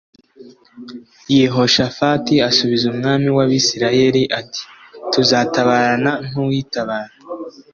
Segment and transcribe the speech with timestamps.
[1.37, 4.61] Yehoshafati asubiza umwami w’Abisirayeli ati
[5.11, 7.13] “Tuzatabarana nk’uwitabara